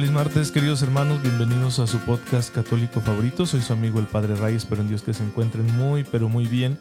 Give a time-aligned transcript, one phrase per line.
[0.00, 1.20] Feliz martes, queridos hermanos.
[1.20, 3.44] Bienvenidos a su podcast católico favorito.
[3.44, 4.54] Soy su amigo el Padre Ray.
[4.54, 6.78] Espero en Dios que se encuentren muy, pero muy bien,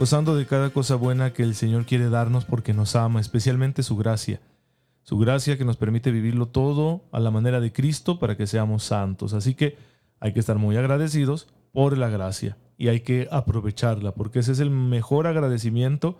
[0.00, 3.96] gozando de cada cosa buena que el Señor quiere darnos porque nos ama, especialmente su
[3.96, 4.40] gracia.
[5.04, 8.82] Su gracia que nos permite vivirlo todo a la manera de Cristo para que seamos
[8.82, 9.32] santos.
[9.32, 9.76] Así que
[10.18, 14.58] hay que estar muy agradecidos por la gracia y hay que aprovecharla porque ese es
[14.58, 16.18] el mejor agradecimiento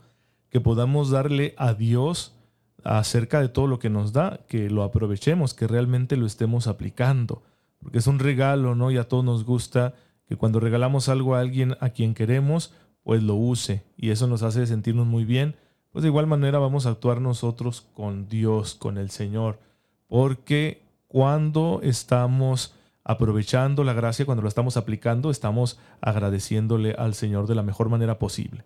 [0.48, 2.36] que podamos darle a Dios
[2.84, 7.43] acerca de todo lo que nos da, que lo aprovechemos, que realmente lo estemos aplicando,
[7.80, 8.91] porque es un regalo, ¿no?
[8.91, 9.95] Y a todos nos gusta
[10.27, 12.73] que cuando regalamos algo a alguien a quien queremos,
[13.03, 15.56] pues lo use, y eso nos hace sentirnos muy bien.
[15.91, 19.59] Pues de igual manera vamos a actuar nosotros con Dios, con el Señor,
[20.06, 27.56] porque cuando estamos aprovechando la gracia, cuando lo estamos aplicando, estamos agradeciéndole al Señor de
[27.56, 28.62] la mejor manera posible.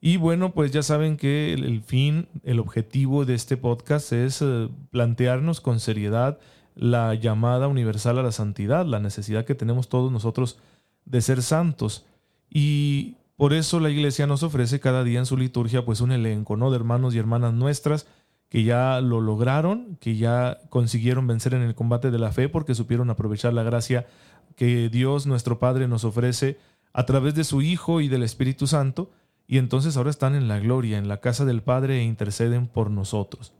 [0.00, 4.68] Y bueno, pues ya saben que el, fin, el objetivo de este podcast es eh,
[4.90, 6.38] plantearnos con seriedad
[6.74, 10.58] la llamada universal a la santidad, la necesidad que tenemos todos nosotros
[11.04, 12.04] de ser santos.
[12.50, 16.56] Y por eso la iglesia nos ofrece cada día en su liturgia pues un elenco,
[16.56, 16.70] ¿no?
[16.70, 18.06] De hermanos y hermanas nuestras
[18.48, 22.74] que ya lo lograron, que ya consiguieron vencer en el combate de la fe porque
[22.74, 24.06] supieron aprovechar la gracia
[24.54, 26.58] que Dios nuestro Padre nos ofrece
[26.92, 29.10] a través de su Hijo y del Espíritu Santo
[29.46, 32.90] y entonces ahora están en la gloria, en la casa del Padre e interceden por
[32.90, 33.52] nosotros.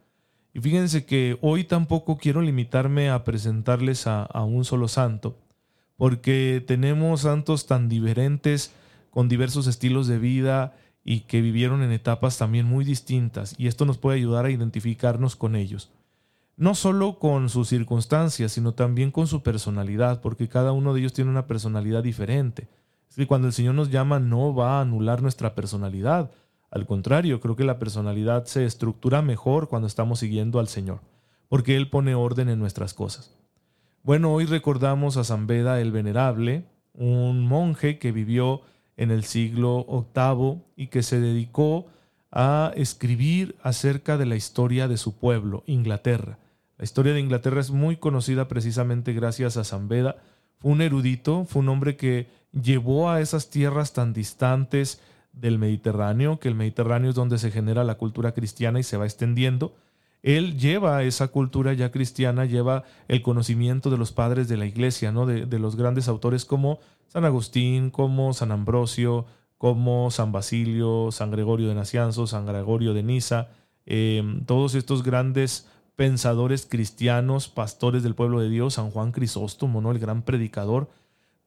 [0.54, 5.36] Y fíjense que hoy tampoco quiero limitarme a presentarles a, un solo santo,
[5.96, 8.72] porque tenemos santos tan diferentes,
[9.10, 13.84] con diversos estilos de vida y que vivieron en etapas también muy distintas, y esto
[13.84, 15.90] nos puede ayudar a identificarnos con ellos.
[16.56, 21.12] No solo con sus circunstancias, sino también con su personalidad, porque cada uno de ellos
[21.12, 22.68] tiene una personalidad diferente.
[23.26, 26.30] Cuando el Señor nos llama no va a anular nuestra personalidad.
[26.70, 31.00] Al contrario, creo que la personalidad se estructura mejor cuando estamos siguiendo al Señor,
[31.48, 33.36] porque Él pone orden en nuestras cosas.
[34.02, 38.62] Bueno, hoy recordamos a San Beda el Venerable, un monje que vivió
[38.96, 41.86] en el siglo VIII y que se dedicó
[42.30, 46.38] a escribir acerca de la historia de su pueblo, Inglaterra.
[46.76, 50.16] La historia de Inglaterra es muy conocida precisamente gracias a San Beda.
[50.64, 54.98] Un erudito, fue un hombre que llevó a esas tierras tan distantes
[55.34, 59.04] del Mediterráneo, que el Mediterráneo es donde se genera la cultura cristiana y se va
[59.04, 59.74] extendiendo.
[60.22, 65.12] Él lleva esa cultura ya cristiana, lleva el conocimiento de los padres de la iglesia,
[65.12, 65.26] ¿no?
[65.26, 69.26] de, los grandes autores como San Agustín, como San Ambrosio,
[69.58, 73.48] como San Basilio, San Gregorio de Nacianzo, San Gregorio de Niza,
[73.84, 79.90] em, todos estos grandes pensadores cristianos, pastores del pueblo de Dios, San Juan Crisóstomo, ¿no?
[79.90, 80.90] el gran predicador,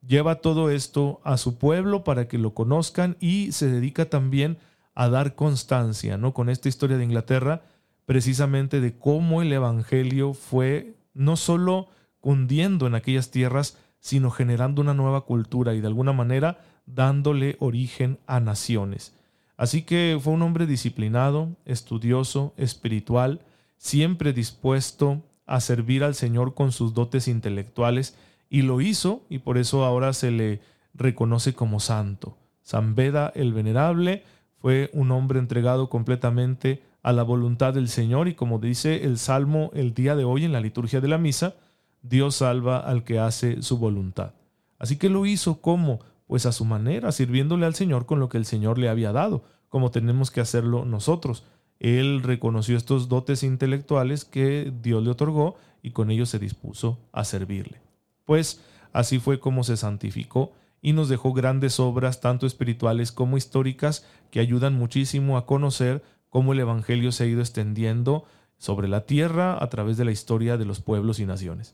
[0.06, 4.58] lleva todo esto a su pueblo para que lo conozcan y se dedica también
[4.96, 6.34] a dar constancia, ¿no?
[6.34, 7.62] Con esta historia de Inglaterra,
[8.06, 14.94] precisamente de cómo el Evangelio fue no solo cundiendo en aquellas tierras, sino generando una
[14.94, 19.14] nueva cultura y de alguna manera dándole origen a naciones.
[19.58, 23.42] Así que fue un hombre disciplinado, estudioso, espiritual,
[23.78, 28.16] siempre dispuesto a servir al Señor con sus dotes intelectuales
[28.50, 30.62] y lo hizo y por eso ahora se le
[30.94, 32.38] reconoce como santo.
[32.62, 34.24] San Beda el Venerable
[34.60, 39.72] fue un hombre entregado completamente a la voluntad del Señor y como dice el Salmo
[39.74, 41.56] el día de hoy en la liturgia de la misa,
[42.02, 44.34] Dios salva al que hace su voluntad.
[44.80, 48.38] Así que lo hizo como, pues a su manera, sirviéndole al Señor con lo que
[48.38, 51.44] el Señor le había dado, como tenemos que hacerlo nosotros.
[51.80, 57.24] Él reconoció estos dotes intelectuales que Dios le otorgó y con ellos se dispuso a
[57.24, 57.88] servirle
[58.28, 58.62] pues
[58.94, 64.40] así fue como se santificó y nos dejó grandes obras, tanto espirituales como históricas, que
[64.40, 68.26] ayudan muchísimo a conocer cómo el Evangelio se ha ido extendiendo
[68.60, 71.74] sobre la tierra a través de la historia de los pueblos y naciones.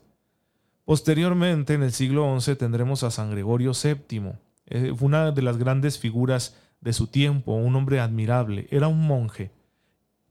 [0.84, 4.32] Posteriormente, en el siglo XI, tendremos a San Gregorio VII.
[4.66, 9.06] Eh, fue una de las grandes figuras de su tiempo, un hombre admirable, era un
[9.06, 9.50] monje,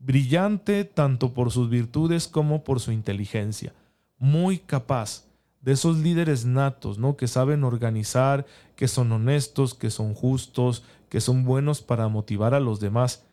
[0.05, 3.73] brillante tanto por sus virtudes como por su inteligencia,
[4.17, 5.25] muy capaz,
[5.61, 7.15] de esos líderes natos, ¿no?
[7.15, 8.45] Que saben organizar,
[8.75, 13.23] que son honestos, que son justos, que son buenos para motivar a los demás.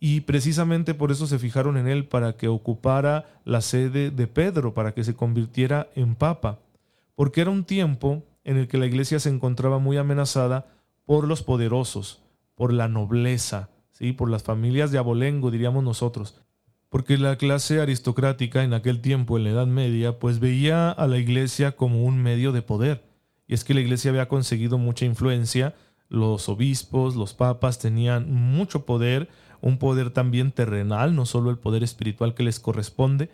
[0.00, 4.74] Y precisamente por eso se fijaron en él para que ocupara la sede de Pedro,
[4.74, 6.58] para que se convirtiera en papa.
[7.14, 10.66] Porque era un tiempo en el que la iglesia se encontraba muy amenazada
[11.04, 12.22] por los poderosos,
[12.56, 13.68] por la nobleza,
[13.98, 14.12] ¿sí?
[14.12, 16.40] por las familias de abolengo, diríamos nosotros.
[16.88, 21.18] Porque la clase aristocrática en aquel tiempo, en la Edad Media, pues veía a la
[21.18, 23.04] iglesia como un medio de poder.
[23.46, 25.74] Y es que la iglesia había conseguido mucha influencia,
[26.08, 29.28] los obispos, los papas tenían mucho poder,
[29.60, 33.30] un poder también terrenal, no solo el poder espiritual que les corresponde,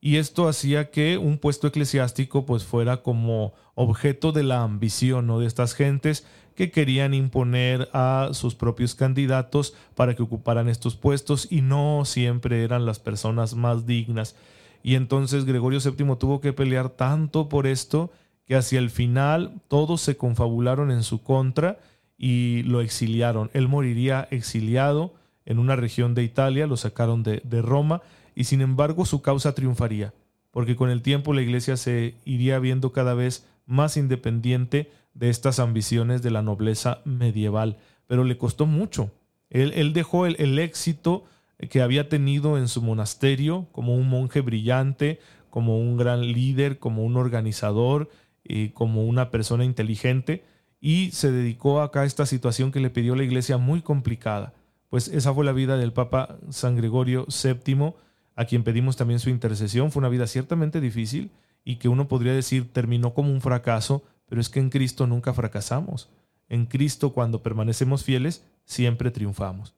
[0.00, 5.46] y esto hacía que un puesto eclesiástico pues fuera como objeto de la ambición de
[5.46, 11.60] estas gentes que querían imponer a sus propios candidatos para que ocuparan estos puestos y
[11.60, 14.36] no siempre eran las personas más dignas.
[14.82, 18.10] Y entonces Gregorio VII tuvo que pelear tanto por esto
[18.46, 21.78] que hacia el final todos se confabularon en su contra
[22.16, 23.50] y lo exiliaron.
[23.52, 25.14] Él moriría exiliado
[25.44, 28.02] en una región de Italia, lo sacaron de Roma
[28.36, 30.14] y sin embargo su causa triunfaría,
[30.52, 35.58] porque con el tiempo la iglesia se iría viendo cada vez más independiente de estas
[35.58, 39.10] ambiciones de la nobleza medieval, pero le costó mucho.
[39.50, 41.24] Él, dejó el, éxito
[41.70, 45.18] que había tenido en su monasterio como un monje brillante,
[45.48, 48.10] como un gran líder, como un organizador,
[48.44, 50.44] y como una persona inteligente,
[50.80, 54.52] y se dedicó acá a esta situación que le pidió la iglesia muy complicada.
[54.88, 57.94] Pues esa fue la vida del Papa San Gregorio VII,
[58.36, 59.90] a quien pedimos también su intercesión.
[59.90, 61.30] Fue una vida ciertamente difícil
[61.64, 65.34] y que uno podría decir terminó como un fracaso, pero es que en Cristo nunca
[65.34, 66.08] fracasamos.
[66.48, 69.74] En Cristo cuando permanecemos fieles siempre triunfamos.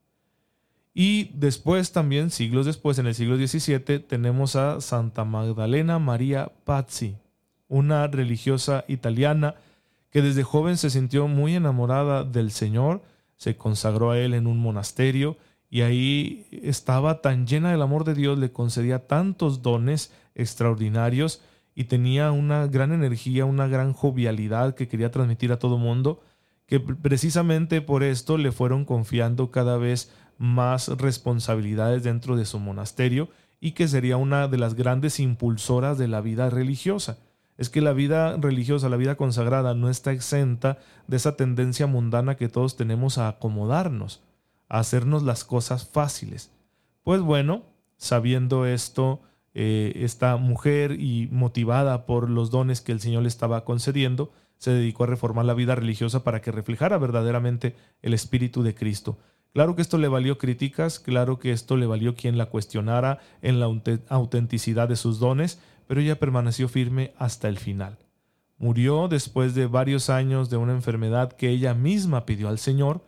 [0.93, 7.15] Y después también, siglos después, en el siglo XVII, tenemos a Santa Magdalena María Pazzi,
[7.69, 9.55] una religiosa italiana
[10.11, 13.03] que desde joven se sintió muy enamorada del Señor,
[13.37, 15.37] se consagró a Él en un monasterio
[15.71, 21.43] y ahí estaba tan llena del amor de Dios, le concedía tantos dones extraordinarios
[21.75, 26.23] y tenía una gran energía, una gran jovialidad que quería transmitir a todo mundo,
[26.67, 33.29] que precisamente por esto le fueron confiando cada vez más responsabilidades dentro de su monasterio
[33.61, 37.19] y que sería una de las grandes impulsoras de la vida religiosa.
[37.59, 40.79] Es que la vida religiosa, la vida consagrada, no está exenta
[41.09, 44.23] de esa tendencia mundana que todos tenemos a acomodarnos
[44.69, 46.51] a hacernos las cosas fáciles.
[47.03, 47.63] Pues bueno,
[47.97, 49.21] sabiendo esto,
[49.55, 54.73] eh, esta mujer y motivada por los dones que el Señor le estaba concediendo, se
[54.73, 59.19] dedicó a reformar la vida religiosa para que reflejara verdaderamente el Espíritu de Cristo.
[59.55, 63.61] Claro que esto le valió críticas, claro que esto le valió quien la cuestionara en
[63.61, 63.67] la
[64.09, 67.99] autenticidad de sus dones, pero ella permaneció firme hasta el final.
[68.59, 73.03] Murió después de varios años de una enfermedad que ella misma pidió al Señor,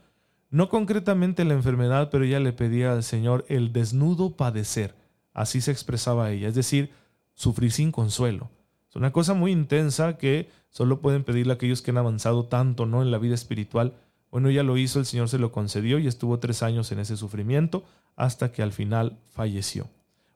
[0.51, 4.95] no concretamente la enfermedad, pero ella le pedía al Señor el desnudo padecer.
[5.33, 6.91] Así se expresaba ella, es decir,
[7.35, 8.51] sufrir sin consuelo.
[8.89, 12.85] Es una cosa muy intensa que solo pueden pedirle a aquellos que han avanzado tanto
[12.85, 13.03] ¿no?
[13.03, 13.95] en la vida espiritual.
[14.33, 17.17] Bueno, ella lo hizo, el Señor se lo concedió y estuvo tres años en ese
[17.17, 17.85] sufrimiento
[18.17, 19.87] hasta que al final falleció.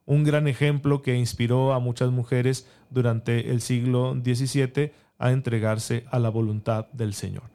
[0.06, 6.20] Un gran ejemplo que inspiró a muchas mujeres durante el siglo XVII a entregarse a
[6.20, 7.53] la voluntad del Señor.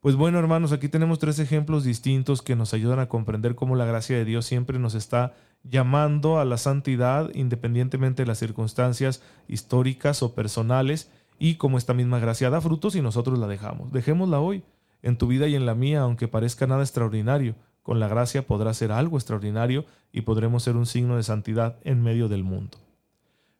[0.00, 3.84] Pues bueno, hermanos, aquí tenemos tres ejemplos distintos que nos ayudan a comprender cómo la
[3.84, 5.34] gracia de Dios siempre nos está
[5.64, 11.10] llamando a la santidad independientemente de las circunstancias históricas o personales
[11.40, 13.90] y como esta misma gracia da frutos y nosotros la dejamos.
[13.90, 14.62] Dejémosla hoy,
[15.02, 17.56] en tu vida y en la mía, aunque parezca nada extraordinario.
[17.82, 22.02] Con la gracia podrá ser algo extraordinario y podremos ser un signo de santidad en
[22.02, 22.78] medio del mundo.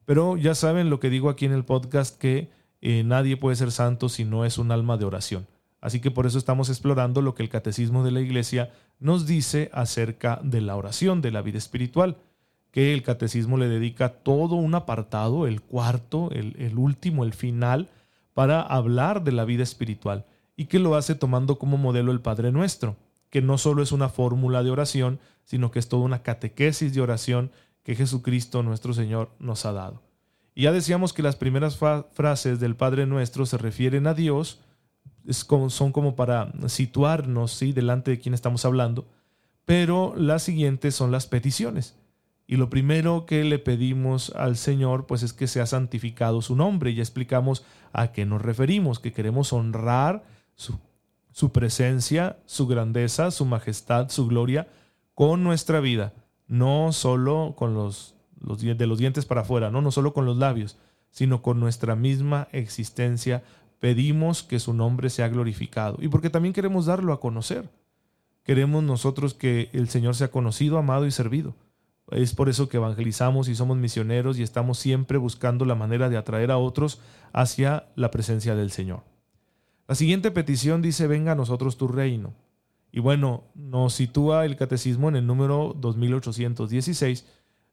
[0.05, 3.73] Pero ya saben lo que digo aquí en el podcast, que eh, nadie puede ser
[3.73, 5.47] santo si no es un alma de oración.
[5.81, 9.71] Así que por eso estamos explorando lo que el Catecismo de la Iglesia nos dice
[9.73, 12.17] acerca de la oración, de la vida espiritual,
[12.71, 17.89] que el Catecismo le dedica todo un apartado, el cuarto, el, último, el final,
[18.35, 22.53] para hablar de la vida espiritual, y que lo hace tomando como modelo el Padre
[22.53, 22.97] Nuestro,
[23.31, 27.01] que no solo es una fórmula de oración, sino que es toda una catequesis de
[27.01, 27.51] oración
[27.85, 30.03] que Jesucristo nuestro Señor nos ha dado.
[30.55, 31.79] Y ya decíamos que las primeras
[32.13, 34.61] frases del Padre Nuestro se refieren a Dios,
[35.29, 37.73] son como para situarnos ¿sí?
[37.73, 39.07] delante de quien estamos hablando,
[39.65, 41.97] pero las siguientes son las peticiones.
[42.47, 46.95] Y lo primero que le pedimos al Señor, pues es que sea santificado su nombre.
[46.95, 50.79] Ya explicamos a qué nos referimos, que queremos honrar su,
[51.31, 54.67] su presencia, su grandeza, su majestad, su gloria
[55.15, 56.15] con nuestra vida,
[56.47, 59.83] no solo con los, los de los dientes para afuera, ¿no?
[59.83, 60.79] no solo con los labios,
[61.11, 63.43] sino con nuestra misma existencia
[63.81, 67.69] pedimos que su nombre sea glorificado y porque también queremos darlo a conocer.
[68.45, 71.55] Queremos nosotros que el Señor sea conocido, amado y servido.
[72.11, 76.17] Es por eso que evangelizamos y somos misioneros y estamos siempre buscando la manera de
[76.17, 77.01] atraer a otros
[77.33, 79.03] hacia la presencia del Señor.
[79.87, 82.33] La siguiente petición dice, venga a nosotros tu reino.
[82.91, 87.27] Y bueno, nos sitúa el catecismo en el número 2816,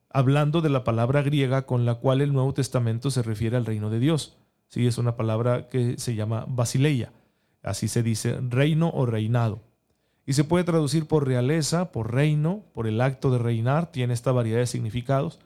[0.09, 3.89] hablando de la palabra griega con la cual el Nuevo Testamento se refiere al reino
[3.89, 4.38] de Dios.
[4.67, 7.12] Sí, es una palabra que se llama basileia.
[7.63, 9.62] Así se dice reino o reinado.
[10.25, 14.31] Y se puede traducir por realeza, por reino, por el acto de reinar, tiene esta
[14.31, 15.39] variedad de significados.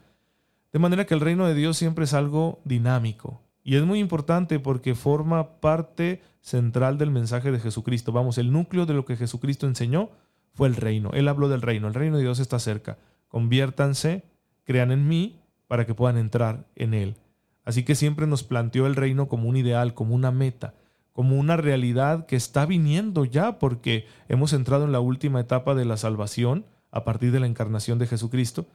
[0.71, 3.41] De manera que el reino de Dios siempre es algo dinámico.
[3.63, 8.11] Y es muy importante porque forma parte central del mensaje de Jesucristo.
[8.11, 10.09] Vamos, el núcleo de lo que Jesucristo enseñó
[10.53, 11.11] fue el reino.
[11.13, 11.87] Él habló del reino.
[11.87, 12.97] El reino de Dios está cerca.
[13.27, 14.23] Conviértanse,
[14.63, 17.15] crean en mí para que puedan entrar en él.
[17.69, 20.73] Así que siempre nos planteó el reino como un ideal, como una meta,
[21.13, 25.85] como una realidad que está viniendo ya porque hemos entrado en la última etapa de
[25.85, 28.65] la salvación a partir de la encarnación de Jesucristo.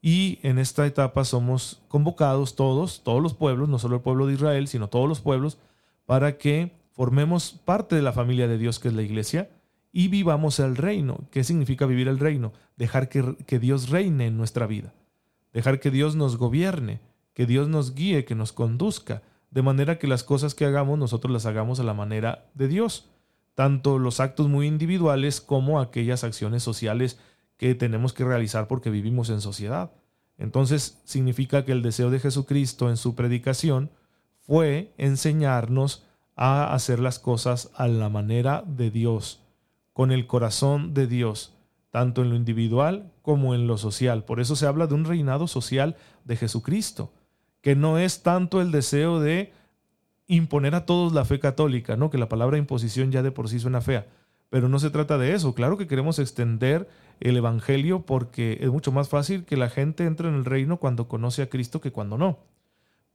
[0.00, 4.34] Y en esta etapa somos convocados todos, todos los pueblos, no solo el pueblo de
[4.34, 5.58] Israel, sino todos los pueblos,
[6.06, 9.50] para que formemos parte de la familia de Dios que es la iglesia
[9.90, 11.24] y vivamos el reino.
[11.32, 12.52] ¿Qué significa vivir el reino?
[12.76, 14.94] Dejar que, que Dios reine en nuestra vida,
[15.52, 17.00] dejar que Dios nos gobierne,
[17.34, 21.32] que Dios nos guíe, que nos conduzca, de manera que las cosas que hagamos nosotros
[21.32, 23.10] las hagamos a la manera de Dios,
[23.54, 27.18] tanto los actos muy individuales como aquellas acciones sociales
[27.56, 29.92] que tenemos que realizar porque vivimos en sociedad.
[30.38, 33.90] Entonces significa que el deseo de Jesucristo en su predicación
[34.46, 36.04] fue enseñarnos
[36.36, 39.40] a hacer las cosas a la manera de Dios,
[39.92, 41.54] con el corazón de Dios,
[41.90, 44.24] tanto en lo individual como en lo social.
[44.24, 47.12] Por eso se habla de un reinado social de Jesucristo,
[47.64, 49.50] que no es tanto el deseo de
[50.26, 52.10] imponer a todos la fe católica, ¿no?
[52.10, 54.06] Que la palabra imposición ya de por sí suena fea,
[54.50, 55.54] pero no se trata de eso.
[55.54, 56.86] Claro que queremos extender
[57.20, 61.08] el evangelio porque es mucho más fácil que la gente entre en el reino cuando
[61.08, 62.40] conoce a Cristo que cuando no.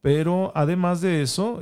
[0.00, 1.60] Pero además de eso,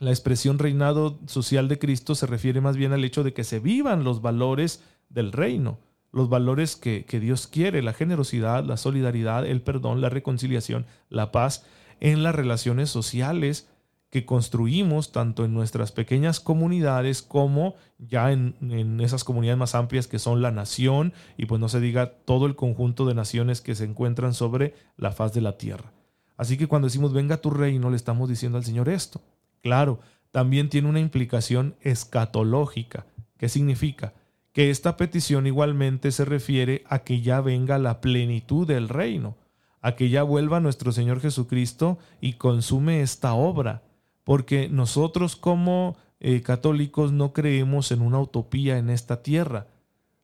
[0.00, 3.60] la expresión reinado social de Cristo se refiere más bien al hecho de que se
[3.60, 5.78] vivan los valores del reino,
[6.10, 11.64] los valores que, Dios quiere, la generosidad, la solidaridad, el perdón, la reconciliación, la paz
[12.00, 13.68] en las relaciones sociales
[14.10, 20.06] que construimos tanto en nuestras pequeñas comunidades como ya en, en, esas comunidades más amplias
[20.06, 23.74] que son la nación y pues no se diga todo el conjunto de naciones que
[23.74, 25.92] se encuentran sobre la faz de la tierra.
[26.38, 29.20] Así que cuando decimos venga tu reino le estamos diciendo al Señor esto.
[29.60, 30.00] Claro,
[30.30, 33.06] también tiene una implicación escatológica.
[33.36, 34.14] ¿Qué significa?
[34.52, 39.36] Que esta petición igualmente se refiere a que ya venga la plenitud del reino,
[39.80, 43.82] a que ya vuelva nuestro Señor Jesucristo y consume esta obra,
[44.24, 49.66] porque nosotros como eh, católicos no creemos en una utopía en esta tierra.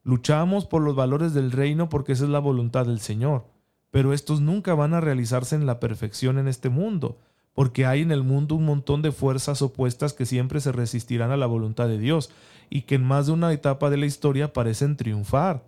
[0.02, 3.46] Luchamos por los valores del reino porque esa es la voluntad del Señor,
[3.90, 7.18] pero estos nunca van a realizarse en la perfección en este mundo
[7.54, 11.36] porque hay en el mundo un montón de fuerzas opuestas que siempre se resistirán a
[11.36, 12.30] la voluntad de Dios
[12.68, 15.64] y que en más de una etapa de la historia parecen triunfar.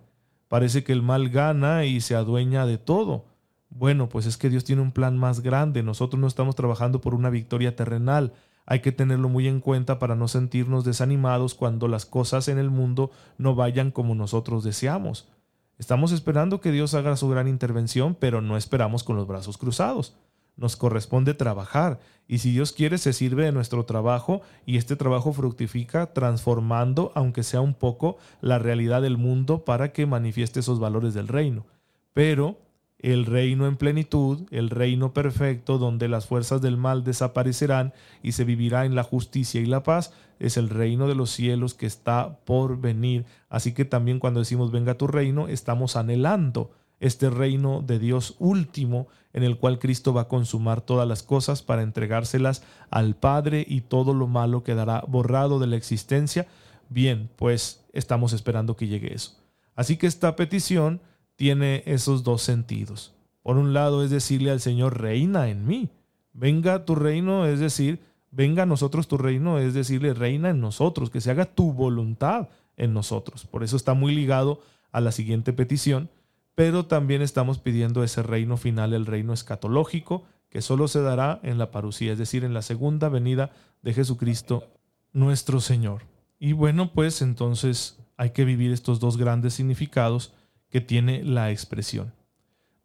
[0.49, 3.25] Parece que el mal gana y se adueña de todo.
[3.69, 5.83] Bueno, pues es que Dios tiene un plan más grande.
[5.83, 8.33] Nosotros no estamos trabajando por una victoria terrenal.
[8.65, 12.69] Hay que tenerlo muy en cuenta para no sentirnos desanimados cuando las cosas en el
[12.69, 15.29] mundo no vayan como nosotros deseamos.
[15.77, 20.17] Estamos esperando que Dios haga su gran intervención, pero no esperamos con los brazos cruzados
[20.57, 25.31] nos corresponde trabajar y si Dios quiere se sirve de nuestro trabajo y este trabajo
[25.31, 31.13] fructifica transformando, aunque sea un poco, la realidad del mundo para que manifieste esos valores
[31.13, 31.65] del reino.
[32.13, 32.59] Pero
[32.99, 38.43] el reino en plenitud, el reino perfecto, donde las fuerzas del mal desaparecerán y se
[38.43, 42.39] vivirá en la justicia y la paz, es el reino de los cielos que está
[42.45, 43.25] por venir.
[43.49, 49.07] Así que también cuando decimos venga tu reino, estamos anhelando este reino de Dios último
[49.33, 53.81] en el cual Cristo va a consumar todas las cosas para entregárselas al Padre y
[53.81, 56.47] todo lo malo quedará borrado de la existencia.
[56.89, 59.35] Bien, pues estamos esperando que llegue eso.
[59.75, 61.01] Así que esta petición
[61.37, 63.13] tiene esos dos sentidos.
[63.41, 65.89] Por un lado es decirle al Señor, reina en mí.
[66.33, 68.01] Venga tu reino, es decir,
[68.31, 72.49] venga a nosotros tu reino, es decirle, reina en nosotros, que se haga tu voluntad
[72.75, 73.45] en nosotros.
[73.45, 76.09] Por eso está muy ligado a la siguiente petición,
[76.55, 81.57] pero también estamos pidiendo ese reino final, el reino escatológico, que solo se dará en
[81.57, 83.51] la parucía, es decir, en la segunda venida
[83.81, 84.67] de Jesucristo
[85.13, 86.03] nuestro Señor.
[86.39, 90.33] Y bueno, pues entonces hay que vivir estos dos grandes significados
[90.69, 92.13] que tiene la expresión.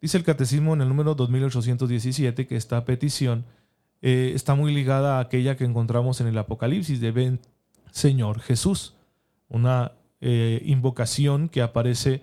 [0.01, 3.45] Dice el catecismo en el número 2817 que esta petición
[4.01, 7.39] eh, está muy ligada a aquella que encontramos en el Apocalipsis de ven
[7.91, 8.95] Señor Jesús,
[9.47, 12.21] una eh, invocación que aparece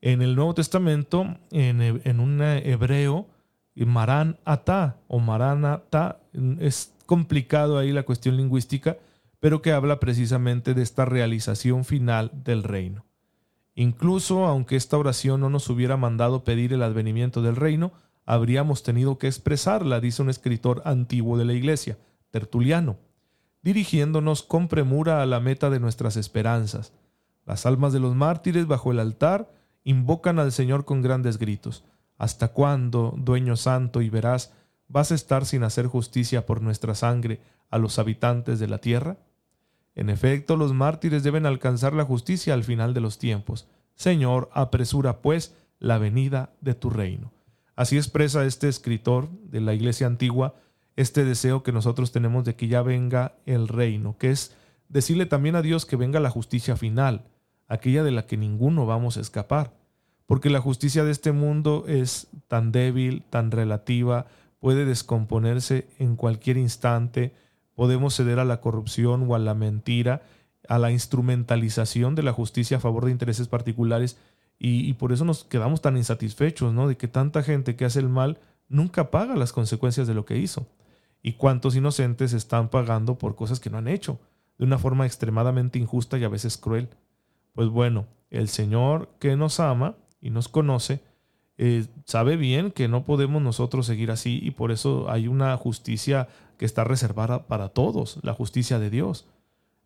[0.00, 3.26] en el Nuevo Testamento, en, un hebreo,
[3.74, 6.20] Marán Ata o Marán Ata,
[6.60, 8.96] es complicado ahí la cuestión lingüística,
[9.40, 13.07] pero que habla precisamente de esta realización final del reino.
[13.80, 17.92] Incluso aunque esta oración no nos hubiera mandado pedir el advenimiento del reino,
[18.26, 21.96] habríamos tenido que expresarla, dice un escritor antiguo de la Iglesia,
[22.32, 22.96] Tertuliano,
[23.62, 26.92] dirigiéndonos con premura a la meta de nuestras esperanzas.
[27.46, 29.48] Las almas de los mártires bajo el altar
[29.84, 31.84] invocan al Señor con grandes gritos.
[32.16, 34.52] ¿Hasta cuándo, dueño santo y veraz,
[34.88, 37.38] vas a estar sin hacer justicia por nuestra sangre
[37.70, 39.18] a los habitantes de la tierra?
[39.98, 43.66] En efecto, los mártires deben alcanzar la justicia al final de los tiempos.
[43.96, 47.32] Señor, apresura pues la venida de tu reino.
[47.74, 50.54] Así expresa este escritor de la iglesia antigua
[50.94, 54.54] este deseo que nosotros tenemos de que ya venga el reino, que es
[54.88, 57.24] decirle también a Dios que venga la justicia final,
[57.66, 59.72] aquella de la que ninguno vamos a escapar,
[60.26, 64.26] porque la justicia de este mundo es tan débil, tan relativa,
[64.60, 67.34] puede descomponerse en cualquier instante,
[67.78, 70.22] podemos ceder a la corrupción o a la mentira,
[70.68, 74.18] a la instrumentalización de la justicia a favor de intereses particulares
[74.58, 76.88] y, por eso nos quedamos tan insatisfechos, ¿no?
[76.88, 80.38] De que tanta gente que hace el mal nunca paga las consecuencias de lo que
[80.38, 80.66] hizo.
[81.22, 84.18] Y cuántos inocentes están pagando por cosas que no han hecho,
[84.58, 86.88] de una forma extremadamente injusta y a veces cruel.
[87.54, 91.00] Pues bueno, el Señor que nos ama y nos conoce,
[91.60, 96.28] eh, sabe bien que no podemos nosotros seguir así y por eso hay una justicia
[96.56, 99.26] que está reservada para todos, la justicia de Dios.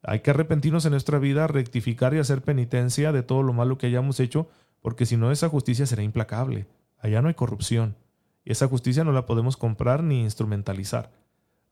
[0.03, 3.87] Hay que arrepentirnos en nuestra vida, rectificar y hacer penitencia de todo lo malo que
[3.87, 4.49] hayamos hecho,
[4.83, 6.67] porque si no esa justicia será implacable.
[6.99, 7.97] Allá no hay corrupción.
[8.45, 11.11] Y esa justicia no la podemos comprar ni instrumentalizar.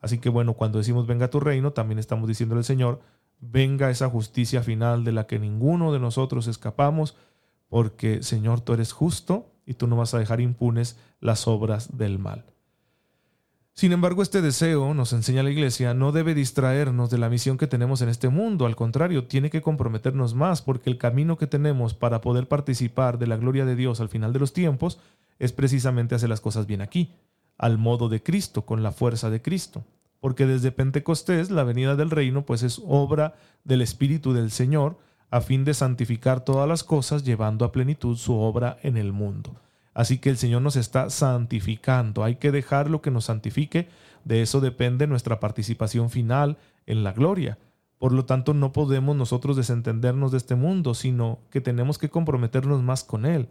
[0.00, 3.00] Así que bueno, cuando decimos venga tu reino, también estamos diciendo al Señor,
[3.38, 7.16] venga esa justicia final de la que ninguno de nosotros escapamos,
[7.68, 12.18] porque Señor, tú eres justo y tú no vas a dejar impunes las obras del
[12.18, 12.44] mal.
[13.72, 17.68] Sin embargo, este deseo, nos enseña la Iglesia, no debe distraernos de la misión que
[17.68, 21.94] tenemos en este mundo, al contrario, tiene que comprometernos más, porque el camino que tenemos
[21.94, 24.98] para poder participar de la gloria de Dios al final de los tiempos
[25.38, 27.14] es precisamente hacer las cosas bien aquí,
[27.56, 29.84] al modo de Cristo, con la fuerza de Cristo.
[30.18, 34.98] Porque desde Pentecostés la venida del reino pues es obra del Espíritu del Señor,
[35.30, 39.54] a fin de santificar todas las cosas, llevando a plenitud su obra en el mundo.
[39.94, 42.24] Así que el Señor nos está santificando.
[42.24, 43.88] Hay que dejar lo que nos santifique.
[44.24, 47.58] De eso depende nuestra participación final en la gloria.
[47.98, 52.82] Por lo tanto, no podemos nosotros desentendernos de este mundo, sino que tenemos que comprometernos
[52.82, 53.48] más con Él,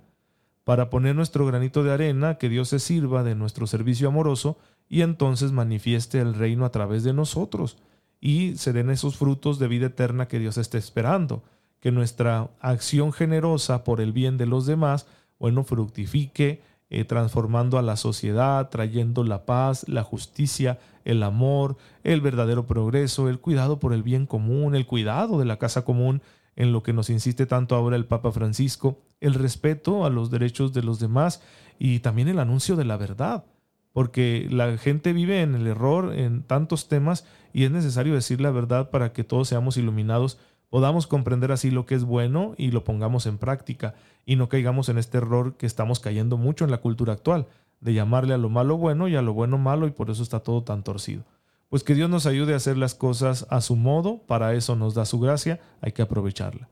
[0.64, 5.02] para poner nuestro granito de arena, que Dios se sirva de nuestro servicio amoroso y
[5.02, 7.78] entonces manifieste el reino a través de nosotros
[8.20, 11.44] y se den esos frutos de vida eterna que Dios está esperando
[11.80, 15.08] que nuestra acción generosa por el bien de los demás,
[15.40, 22.22] bueno, fructifique, eh, transformando a la sociedad, trayendo la paz, la justicia, el amor, el
[22.22, 26.22] verdadero progreso, el cuidado por el bien común, el cuidado de la casa común,
[26.56, 30.74] en lo que nos insiste tanto ahora el Papa Francisco, el respeto a los derechos
[30.74, 31.42] de los demás
[31.78, 33.46] y también el anuncio de la verdad,
[33.94, 38.52] porque la gente vive en el error en tantos temas y es necesario decir la
[38.52, 40.38] verdad para que todos seamos iluminados
[40.70, 44.90] podamos comprender así lo que es bueno y lo pongamos en práctica y no caigamos
[44.90, 47.48] en este error que estamos cayendo mucho en la cultura actual,
[47.82, 50.42] de llamarle a lo malo bueno y a lo bueno malo y por eso está
[50.42, 51.24] todo tan torcido.
[51.70, 54.96] Pues que Dios nos ayude a hacer las cosas a su modo, para eso nos
[54.96, 56.70] da su gracia, hay que aprovecharla.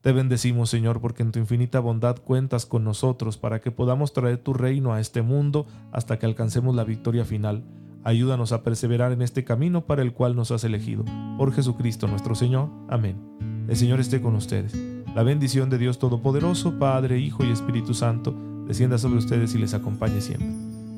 [0.00, 4.38] Te bendecimos, Señor, porque en tu infinita bondad cuentas con nosotros para que podamos traer
[4.38, 7.64] tu reino a este mundo hasta que alcancemos la victoria final.
[8.04, 11.04] Ayúdanos a perseverar en este camino para el cual nos has elegido.
[11.36, 12.70] Por Jesucristo nuestro Señor.
[12.88, 13.16] Amén.
[13.68, 14.74] El Señor esté con ustedes.
[15.14, 18.34] La bendición de Dios Todopoderoso, Padre, Hijo y Espíritu Santo,
[18.66, 20.48] descienda sobre ustedes y les acompañe siempre.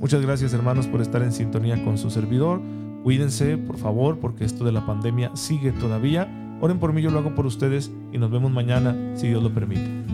[0.00, 2.60] Muchas gracias hermanos por estar en sintonía con su servidor.
[3.02, 6.28] Cuídense, por favor, porque esto de la pandemia sigue todavía.
[6.60, 9.52] Oren por mí, yo lo hago por ustedes y nos vemos mañana, si Dios lo
[9.52, 10.09] permite.